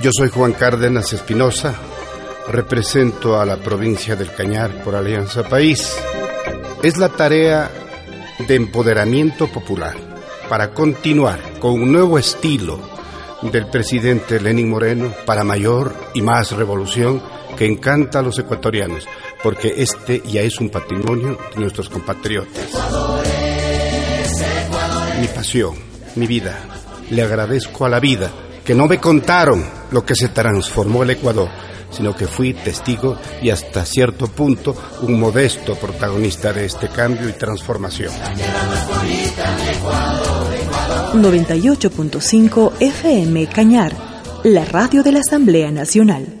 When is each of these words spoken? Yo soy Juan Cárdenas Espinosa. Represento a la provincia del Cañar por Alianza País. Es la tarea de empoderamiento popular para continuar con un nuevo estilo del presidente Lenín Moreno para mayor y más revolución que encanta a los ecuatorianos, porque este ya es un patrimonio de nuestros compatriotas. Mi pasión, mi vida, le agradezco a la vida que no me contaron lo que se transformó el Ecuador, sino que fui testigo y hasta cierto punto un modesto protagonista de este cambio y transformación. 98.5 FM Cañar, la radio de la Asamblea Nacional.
Yo 0.00 0.10
soy 0.16 0.28
Juan 0.28 0.52
Cárdenas 0.52 1.12
Espinosa. 1.12 1.74
Represento 2.48 3.40
a 3.40 3.44
la 3.44 3.56
provincia 3.56 4.14
del 4.14 4.32
Cañar 4.32 4.84
por 4.84 4.94
Alianza 4.94 5.42
País. 5.42 5.96
Es 6.82 6.96
la 6.96 7.08
tarea 7.08 7.70
de 8.46 8.54
empoderamiento 8.54 9.48
popular 9.48 9.96
para 10.48 10.72
continuar 10.72 11.40
con 11.58 11.72
un 11.72 11.90
nuevo 11.90 12.18
estilo 12.18 12.78
del 13.42 13.66
presidente 13.66 14.40
Lenín 14.40 14.70
Moreno 14.70 15.12
para 15.24 15.44
mayor 15.44 15.92
y 16.14 16.22
más 16.22 16.52
revolución 16.52 17.22
que 17.56 17.66
encanta 17.66 18.20
a 18.20 18.22
los 18.22 18.38
ecuatorianos, 18.38 19.08
porque 19.42 19.74
este 19.78 20.22
ya 20.24 20.42
es 20.42 20.60
un 20.60 20.70
patrimonio 20.70 21.38
de 21.54 21.60
nuestros 21.60 21.88
compatriotas. 21.88 22.70
Mi 25.20 25.26
pasión, 25.28 25.74
mi 26.14 26.26
vida, 26.26 26.58
le 27.10 27.22
agradezco 27.22 27.86
a 27.86 27.88
la 27.88 27.98
vida 27.98 28.30
que 28.66 28.74
no 28.74 28.88
me 28.88 28.98
contaron 28.98 29.64
lo 29.92 30.04
que 30.04 30.16
se 30.16 30.28
transformó 30.28 31.04
el 31.04 31.10
Ecuador, 31.10 31.48
sino 31.90 32.16
que 32.16 32.26
fui 32.26 32.52
testigo 32.52 33.16
y 33.40 33.50
hasta 33.50 33.84
cierto 33.86 34.26
punto 34.26 34.74
un 35.02 35.20
modesto 35.20 35.76
protagonista 35.76 36.52
de 36.52 36.64
este 36.64 36.88
cambio 36.88 37.28
y 37.28 37.32
transformación. 37.32 38.12
98.5 41.14 42.72
FM 42.80 43.46
Cañar, 43.46 43.94
la 44.42 44.64
radio 44.64 45.04
de 45.04 45.12
la 45.12 45.20
Asamblea 45.20 45.70
Nacional. 45.70 46.35